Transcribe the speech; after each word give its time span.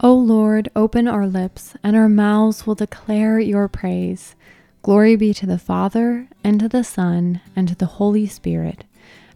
O 0.00 0.12
Lord, 0.12 0.68
open 0.74 1.06
our 1.06 1.26
lips, 1.26 1.74
and 1.82 1.96
our 1.96 2.08
mouths 2.08 2.66
will 2.66 2.74
declare 2.74 3.38
your 3.38 3.68
praise. 3.68 4.34
Glory 4.82 5.16
be 5.16 5.32
to 5.32 5.46
the 5.46 5.58
Father, 5.58 6.28
and 6.42 6.58
to 6.60 6.68
the 6.68 6.84
Son, 6.84 7.40
and 7.54 7.68
to 7.68 7.74
the 7.76 7.86
Holy 7.86 8.26
Spirit, 8.26 8.84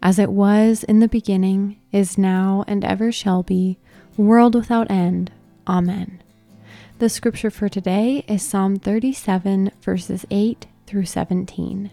as 0.03 0.19
it 0.19 0.31
was 0.31 0.85
in 0.85 0.99
the 0.99 1.09
beginning, 1.09 1.79
is 1.93 2.19
now, 2.19 2.65
and 2.67 2.85
ever 2.85 3.13
shall 3.13 3.43
be, 3.43 3.79
world 4.17 4.55
without 4.55 4.91
end. 4.91 5.31
Amen. 5.67 6.21
The 6.99 7.09
scripture 7.09 7.51
for 7.51 7.69
today 7.69 8.25
is 8.27 8.43
Psalm 8.43 8.77
37, 8.77 9.71
verses 9.81 10.27
8 10.31 10.67
through 10.87 11.07
17. 11.07 11.91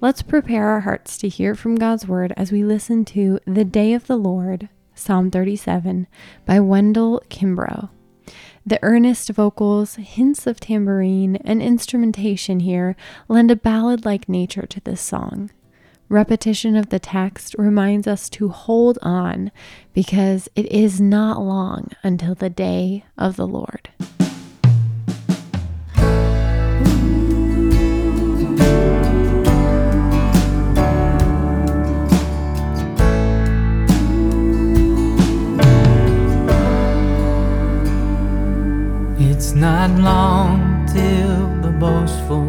Let's 0.00 0.22
prepare 0.22 0.66
our 0.66 0.80
hearts 0.80 1.16
to 1.18 1.28
hear 1.28 1.54
from 1.54 1.76
God's 1.76 2.06
word 2.08 2.34
as 2.36 2.50
we 2.50 2.64
listen 2.64 3.04
to 3.06 3.38
The 3.46 3.64
Day 3.64 3.94
of 3.94 4.08
the 4.08 4.16
Lord, 4.16 4.68
Psalm 4.94 5.30
37, 5.30 6.06
by 6.46 6.60
Wendell 6.60 7.22
Kimbrough. 7.28 7.90
The 8.64 8.78
earnest 8.82 9.28
vocals, 9.30 9.96
hints 9.96 10.46
of 10.46 10.58
tambourine, 10.58 11.36
and 11.36 11.62
instrumentation 11.62 12.60
here 12.60 12.96
lend 13.28 13.50
a 13.50 13.56
ballad 13.56 14.04
like 14.04 14.28
nature 14.28 14.66
to 14.66 14.80
this 14.80 15.00
song. 15.00 15.50
Repetition 16.08 16.76
of 16.76 16.90
the 16.90 16.98
text 16.98 17.54
reminds 17.58 18.06
us 18.06 18.28
to 18.30 18.48
hold 18.48 18.98
on 19.02 19.50
because 19.92 20.48
it 20.54 20.66
is 20.66 21.00
not 21.00 21.40
long 21.40 21.90
until 22.02 22.34
the 22.34 22.50
day 22.50 23.04
of 23.18 23.36
the 23.36 23.46
Lord. 23.46 23.90
It's 39.30 39.52
not 39.52 39.90
long 39.98 40.86
till 40.86 41.48
the 41.62 41.72
boastful 41.84 42.46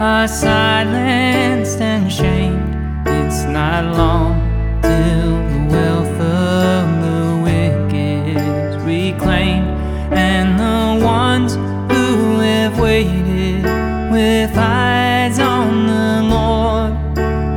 are 0.00 0.28
silenced 0.28 1.80
and 1.80 2.10
shamed. 2.10 3.06
It's 3.06 3.42
not 3.44 3.82
long 4.00 4.34
till 4.82 5.32
the 5.52 5.62
wealth 5.72 6.20
of 6.20 6.84
the 7.04 7.20
wicked 7.46 8.36
is 8.36 8.76
reclaimed, 8.84 9.68
and 10.12 10.48
the 10.66 11.04
ones 11.04 11.54
who 11.90 12.40
have 12.40 12.78
waited 12.78 13.64
with 14.12 14.56
eyes 14.56 15.38
on 15.38 15.86
the 15.92 16.22
Lord 16.34 16.92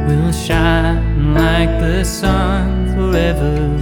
will 0.07 0.31
shine 0.31 1.33
like 1.33 1.71
the 1.79 2.03
sun 2.03 2.87
forevermore. 2.95 3.79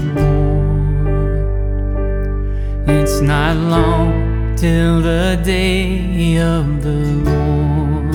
It's 2.88 3.18
not 3.22 3.56
long 3.56 3.97
till 4.58 5.02
the 5.04 5.40
day 5.44 6.38
of 6.40 6.82
the 6.82 6.90
Lord. 7.30 8.14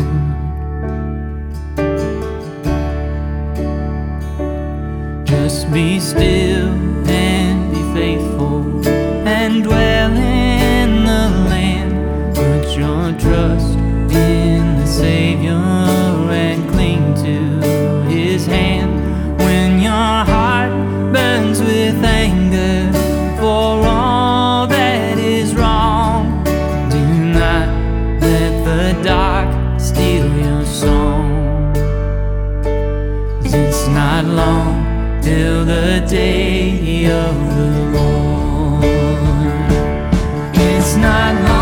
Just 5.25 5.73
be 5.73 6.01
still 6.01 6.92
till 35.23 35.64
the 35.64 36.05
day 36.08 37.06
of 37.06 37.34
the 37.56 37.70
Lord. 37.96 38.84
It's 40.55 40.96
not 40.96 41.34
long 41.48 41.61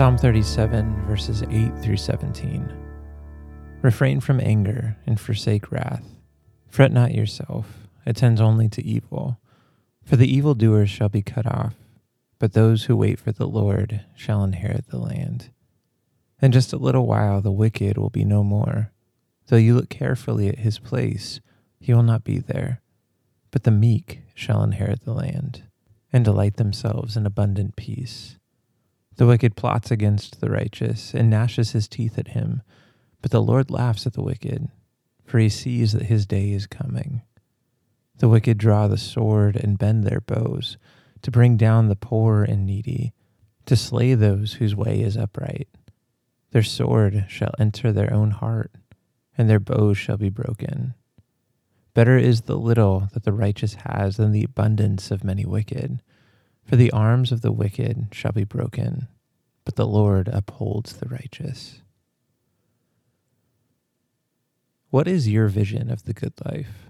Psalm 0.00 0.16
37, 0.16 1.04
verses 1.04 1.42
8 1.50 1.76
through 1.82 1.98
17. 1.98 2.72
Refrain 3.82 4.18
from 4.18 4.40
anger 4.40 4.96
and 5.04 5.20
forsake 5.20 5.70
wrath. 5.70 6.02
Fret 6.70 6.90
not 6.90 7.12
yourself, 7.14 7.86
it 8.06 8.16
tends 8.16 8.40
only 8.40 8.66
to 8.66 8.82
evil. 8.82 9.38
For 10.02 10.16
the 10.16 10.34
evildoers 10.34 10.88
shall 10.88 11.10
be 11.10 11.20
cut 11.20 11.46
off, 11.46 11.74
but 12.38 12.54
those 12.54 12.84
who 12.84 12.96
wait 12.96 13.20
for 13.20 13.30
the 13.30 13.46
Lord 13.46 14.06
shall 14.16 14.42
inherit 14.42 14.86
the 14.88 14.96
land. 14.96 15.50
In 16.40 16.50
just 16.50 16.72
a 16.72 16.78
little 16.78 17.06
while 17.06 17.42
the 17.42 17.52
wicked 17.52 17.98
will 17.98 18.08
be 18.08 18.24
no 18.24 18.42
more. 18.42 18.92
Though 19.48 19.58
you 19.58 19.74
look 19.74 19.90
carefully 19.90 20.48
at 20.48 20.60
his 20.60 20.78
place, 20.78 21.42
he 21.78 21.92
will 21.92 22.02
not 22.02 22.24
be 22.24 22.38
there. 22.38 22.80
But 23.50 23.64
the 23.64 23.70
meek 23.70 24.22
shall 24.34 24.62
inherit 24.62 25.04
the 25.04 25.12
land, 25.12 25.64
and 26.10 26.24
delight 26.24 26.56
themselves 26.56 27.18
in 27.18 27.26
abundant 27.26 27.76
peace. 27.76 28.38
The 29.20 29.26
wicked 29.26 29.54
plots 29.54 29.90
against 29.90 30.40
the 30.40 30.48
righteous 30.48 31.12
and 31.12 31.28
gnashes 31.28 31.72
his 31.72 31.88
teeth 31.88 32.18
at 32.18 32.28
him, 32.28 32.62
but 33.20 33.30
the 33.30 33.42
Lord 33.42 33.70
laughs 33.70 34.06
at 34.06 34.14
the 34.14 34.22
wicked, 34.22 34.70
for 35.26 35.38
he 35.38 35.50
sees 35.50 35.92
that 35.92 36.04
his 36.04 36.24
day 36.24 36.52
is 36.52 36.66
coming. 36.66 37.20
The 38.16 38.30
wicked 38.30 38.56
draw 38.56 38.88
the 38.88 38.96
sword 38.96 39.56
and 39.56 39.76
bend 39.76 40.04
their 40.04 40.22
bows 40.22 40.78
to 41.20 41.30
bring 41.30 41.58
down 41.58 41.88
the 41.88 41.96
poor 41.96 42.44
and 42.44 42.64
needy, 42.64 43.12
to 43.66 43.76
slay 43.76 44.14
those 44.14 44.54
whose 44.54 44.74
way 44.74 45.02
is 45.02 45.18
upright. 45.18 45.68
Their 46.52 46.62
sword 46.62 47.26
shall 47.28 47.52
enter 47.58 47.92
their 47.92 48.14
own 48.14 48.30
heart, 48.30 48.72
and 49.36 49.50
their 49.50 49.60
bows 49.60 49.98
shall 49.98 50.16
be 50.16 50.30
broken. 50.30 50.94
Better 51.92 52.16
is 52.16 52.40
the 52.40 52.56
little 52.56 53.10
that 53.12 53.24
the 53.24 53.34
righteous 53.34 53.74
has 53.84 54.16
than 54.16 54.32
the 54.32 54.44
abundance 54.44 55.10
of 55.10 55.24
many 55.24 55.44
wicked. 55.44 56.00
For 56.70 56.76
the 56.76 56.92
arms 56.92 57.32
of 57.32 57.40
the 57.40 57.50
wicked 57.50 58.10
shall 58.12 58.30
be 58.30 58.44
broken, 58.44 59.08
but 59.64 59.74
the 59.74 59.88
Lord 59.88 60.28
upholds 60.28 60.92
the 60.92 61.08
righteous. 61.08 61.82
What 64.90 65.08
is 65.08 65.26
your 65.26 65.48
vision 65.48 65.90
of 65.90 66.04
the 66.04 66.12
good 66.12 66.34
life? 66.44 66.88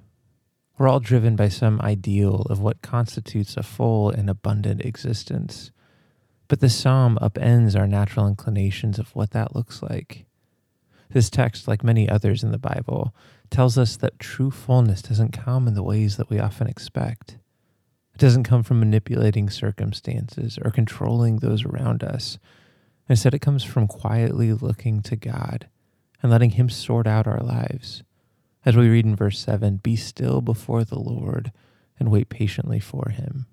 We're 0.76 0.86
all 0.86 1.00
driven 1.00 1.34
by 1.34 1.48
some 1.48 1.80
ideal 1.80 2.42
of 2.50 2.60
what 2.60 2.82
constitutes 2.82 3.56
a 3.56 3.62
full 3.62 4.10
and 4.10 4.28
abundant 4.28 4.84
existence. 4.84 5.70
But 6.46 6.60
the 6.60 6.68
psalm 6.68 7.18
upends 7.22 7.74
our 7.74 7.86
natural 7.86 8.28
inclinations 8.28 8.98
of 8.98 9.16
what 9.16 9.30
that 9.30 9.56
looks 9.56 9.82
like. 9.82 10.26
This 11.08 11.30
text, 11.30 11.66
like 11.66 11.82
many 11.82 12.06
others 12.06 12.44
in 12.44 12.52
the 12.52 12.58
Bible, 12.58 13.14
tells 13.48 13.78
us 13.78 13.96
that 13.96 14.18
true 14.18 14.50
fullness 14.50 15.00
doesn't 15.00 15.32
come 15.32 15.66
in 15.66 15.72
the 15.72 15.82
ways 15.82 16.18
that 16.18 16.28
we 16.28 16.38
often 16.38 16.66
expect. 16.66 17.38
It 18.20 18.26
doesn't 18.28 18.44
come 18.44 18.62
from 18.62 18.80
manipulating 18.80 19.48
circumstances 19.48 20.58
or 20.62 20.70
controlling 20.70 21.38
those 21.38 21.64
around 21.64 22.04
us. 22.04 22.38
Instead, 23.08 23.32
it 23.32 23.38
comes 23.38 23.64
from 23.64 23.88
quietly 23.88 24.52
looking 24.52 25.00
to 25.04 25.16
God 25.16 25.68
and 26.22 26.30
letting 26.30 26.50
Him 26.50 26.68
sort 26.68 27.06
out 27.06 27.26
our 27.26 27.40
lives. 27.40 28.02
As 28.62 28.76
we 28.76 28.90
read 28.90 29.06
in 29.06 29.16
verse 29.16 29.38
7 29.38 29.78
Be 29.78 29.96
still 29.96 30.42
before 30.42 30.84
the 30.84 30.98
Lord 30.98 31.50
and 31.98 32.10
wait 32.10 32.28
patiently 32.28 32.78
for 32.78 33.08
Him. 33.08 33.46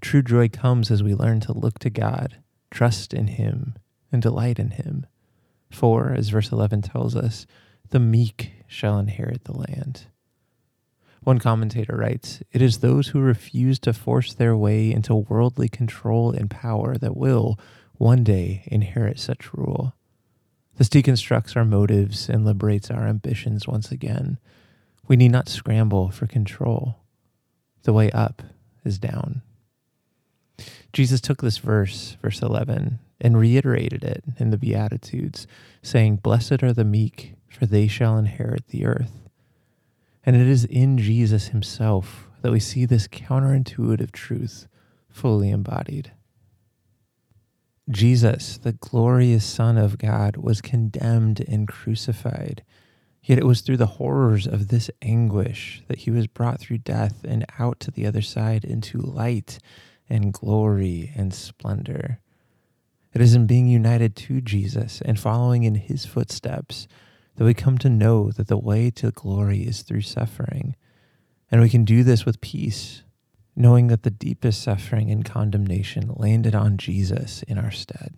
True 0.00 0.22
joy 0.22 0.48
comes 0.48 0.90
as 0.90 1.02
we 1.02 1.12
learn 1.12 1.40
to 1.40 1.52
look 1.52 1.78
to 1.80 1.90
God, 1.90 2.38
trust 2.70 3.12
in 3.12 3.26
Him, 3.26 3.74
and 4.10 4.22
delight 4.22 4.58
in 4.58 4.70
Him. 4.70 5.04
For, 5.70 6.14
as 6.14 6.30
verse 6.30 6.50
11 6.50 6.80
tells 6.80 7.14
us, 7.14 7.44
the 7.90 8.00
meek 8.00 8.52
shall 8.66 8.98
inherit 8.98 9.44
the 9.44 9.58
land. 9.58 10.06
One 11.24 11.38
commentator 11.38 11.96
writes 11.96 12.42
It 12.52 12.60
is 12.60 12.78
those 12.78 13.08
who 13.08 13.20
refuse 13.20 13.78
to 13.80 13.92
force 13.92 14.34
their 14.34 14.56
way 14.56 14.90
into 14.92 15.14
worldly 15.14 15.68
control 15.68 16.32
and 16.32 16.50
power 16.50 16.96
that 16.98 17.16
will, 17.16 17.58
one 17.94 18.24
day, 18.24 18.64
inherit 18.66 19.20
such 19.20 19.54
rule. 19.54 19.94
This 20.76 20.88
deconstructs 20.88 21.56
our 21.56 21.64
motives 21.64 22.28
and 22.28 22.44
liberates 22.44 22.90
our 22.90 23.06
ambitions 23.06 23.68
once 23.68 23.92
again. 23.92 24.38
We 25.06 25.16
need 25.16 25.30
not 25.30 25.48
scramble 25.48 26.10
for 26.10 26.26
control. 26.26 26.96
The 27.82 27.92
way 27.92 28.10
up 28.10 28.42
is 28.84 28.98
down. 28.98 29.42
Jesus 30.92 31.20
took 31.20 31.40
this 31.40 31.58
verse, 31.58 32.16
verse 32.20 32.42
11, 32.42 32.98
and 33.20 33.38
reiterated 33.38 34.02
it 34.02 34.24
in 34.38 34.50
the 34.50 34.58
Beatitudes, 34.58 35.46
saying, 35.82 36.16
Blessed 36.16 36.62
are 36.62 36.72
the 36.72 36.84
meek, 36.84 37.34
for 37.48 37.66
they 37.66 37.86
shall 37.86 38.18
inherit 38.18 38.68
the 38.68 38.84
earth. 38.84 39.22
And 40.24 40.36
it 40.36 40.46
is 40.46 40.64
in 40.64 40.98
Jesus 40.98 41.48
himself 41.48 42.28
that 42.42 42.52
we 42.52 42.60
see 42.60 42.84
this 42.84 43.08
counterintuitive 43.08 44.12
truth 44.12 44.68
fully 45.08 45.50
embodied. 45.50 46.12
Jesus, 47.90 48.58
the 48.58 48.72
glorious 48.72 49.44
Son 49.44 49.76
of 49.76 49.98
God, 49.98 50.36
was 50.36 50.60
condemned 50.60 51.40
and 51.46 51.66
crucified. 51.66 52.62
Yet 53.24 53.38
it 53.38 53.46
was 53.46 53.60
through 53.60 53.76
the 53.76 53.86
horrors 53.86 54.46
of 54.46 54.68
this 54.68 54.90
anguish 55.00 55.82
that 55.88 55.98
he 55.98 56.10
was 56.10 56.26
brought 56.26 56.60
through 56.60 56.78
death 56.78 57.24
and 57.24 57.44
out 57.58 57.80
to 57.80 57.90
the 57.90 58.06
other 58.06 58.22
side 58.22 58.64
into 58.64 58.98
light 58.98 59.58
and 60.08 60.32
glory 60.32 61.12
and 61.14 61.32
splendor. 61.32 62.20
It 63.12 63.20
is 63.20 63.34
in 63.34 63.46
being 63.46 63.68
united 63.68 64.16
to 64.16 64.40
Jesus 64.40 65.00
and 65.04 65.18
following 65.18 65.64
in 65.64 65.74
his 65.74 66.06
footsteps 66.06 66.88
that 67.42 67.46
we 67.46 67.54
come 67.54 67.76
to 67.76 67.90
know 67.90 68.30
that 68.30 68.46
the 68.46 68.56
way 68.56 68.88
to 68.88 69.10
glory 69.10 69.62
is 69.62 69.82
through 69.82 70.00
suffering. 70.00 70.76
And 71.50 71.60
we 71.60 71.68
can 71.68 71.84
do 71.84 72.04
this 72.04 72.24
with 72.24 72.40
peace, 72.40 73.02
knowing 73.56 73.88
that 73.88 74.04
the 74.04 74.12
deepest 74.12 74.62
suffering 74.62 75.10
and 75.10 75.24
condemnation 75.24 76.14
landed 76.14 76.54
on 76.54 76.76
Jesus 76.76 77.42
in 77.42 77.58
our 77.58 77.72
stead. 77.72 78.14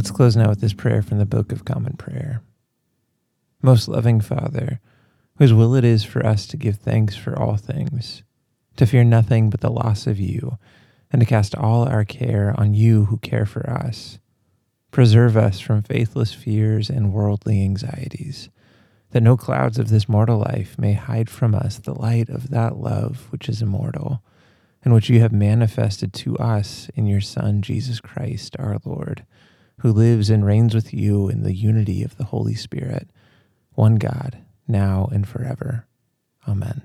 Let's 0.00 0.10
close 0.10 0.34
now 0.34 0.48
with 0.48 0.62
this 0.62 0.72
prayer 0.72 1.02
from 1.02 1.18
the 1.18 1.26
Book 1.26 1.52
of 1.52 1.66
Common 1.66 1.92
Prayer. 1.98 2.40
Most 3.60 3.86
loving 3.86 4.22
Father, 4.22 4.80
whose 5.36 5.52
will 5.52 5.74
it 5.74 5.84
is 5.84 6.04
for 6.04 6.24
us 6.24 6.46
to 6.46 6.56
give 6.56 6.76
thanks 6.76 7.16
for 7.16 7.38
all 7.38 7.58
things, 7.58 8.22
to 8.76 8.86
fear 8.86 9.04
nothing 9.04 9.50
but 9.50 9.60
the 9.60 9.68
loss 9.68 10.06
of 10.06 10.18
you, 10.18 10.56
and 11.12 11.20
to 11.20 11.26
cast 11.26 11.54
all 11.54 11.86
our 11.86 12.06
care 12.06 12.54
on 12.56 12.72
you 12.72 13.04
who 13.04 13.18
care 13.18 13.44
for 13.44 13.68
us. 13.68 14.18
Preserve 14.90 15.36
us 15.36 15.60
from 15.60 15.82
faithless 15.82 16.32
fears 16.32 16.88
and 16.88 17.12
worldly 17.12 17.62
anxieties, 17.62 18.48
that 19.10 19.22
no 19.22 19.36
clouds 19.36 19.78
of 19.78 19.90
this 19.90 20.08
mortal 20.08 20.38
life 20.38 20.78
may 20.78 20.94
hide 20.94 21.28
from 21.28 21.54
us 21.54 21.76
the 21.76 21.92
light 21.92 22.30
of 22.30 22.48
that 22.48 22.78
love 22.78 23.26
which 23.28 23.50
is 23.50 23.60
immortal, 23.60 24.22
and 24.82 24.94
which 24.94 25.10
you 25.10 25.20
have 25.20 25.30
manifested 25.30 26.14
to 26.14 26.38
us 26.38 26.88
in 26.94 27.06
your 27.06 27.20
Son, 27.20 27.60
Jesus 27.60 28.00
Christ, 28.00 28.56
our 28.58 28.78
Lord 28.82 29.26
who 29.80 29.92
lives 29.92 30.30
and 30.30 30.44
reigns 30.44 30.74
with 30.74 30.92
you 30.92 31.28
in 31.28 31.42
the 31.42 31.54
unity 31.54 32.02
of 32.02 32.16
the 32.16 32.24
Holy 32.24 32.54
Spirit, 32.54 33.10
one 33.72 33.96
God, 33.96 34.38
now 34.68 35.08
and 35.12 35.26
forever. 35.26 35.86
Amen. 36.46 36.82